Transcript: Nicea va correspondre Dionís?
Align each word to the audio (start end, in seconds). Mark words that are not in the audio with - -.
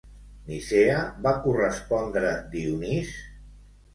Nicea 0.45 0.95
va 1.25 1.33
correspondre 1.43 2.31
Dionís? 2.55 3.13